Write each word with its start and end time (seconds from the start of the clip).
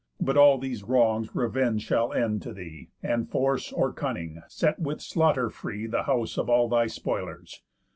But 0.19 0.35
all 0.35 0.57
these 0.57 0.81
wrongs 0.81 1.35
revenge 1.35 1.83
shall 1.83 2.11
end 2.11 2.41
to 2.41 2.53
thee, 2.53 2.89
And 3.03 3.29
force, 3.29 3.71
or 3.71 3.93
cunning, 3.93 4.41
set 4.47 4.79
with 4.79 4.99
slaughter 4.99 5.51
free 5.51 5.85
The 5.85 6.05
house 6.05 6.39
of 6.39 6.49
all 6.49 6.67
thy 6.67 6.87
spoilers. 6.87 7.61